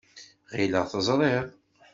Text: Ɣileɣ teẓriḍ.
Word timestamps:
Ɣileɣ 0.57 0.85
teẓriḍ. 0.91 1.47